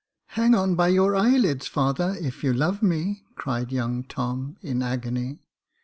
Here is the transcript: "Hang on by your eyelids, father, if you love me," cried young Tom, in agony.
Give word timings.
"Hang 0.35 0.55
on 0.55 0.73
by 0.73 0.87
your 0.87 1.15
eyelids, 1.15 1.67
father, 1.67 2.17
if 2.19 2.43
you 2.43 2.53
love 2.53 2.81
me," 2.81 3.23
cried 3.35 3.71
young 3.71 4.03
Tom, 4.03 4.57
in 4.63 4.81
agony. 4.81 5.43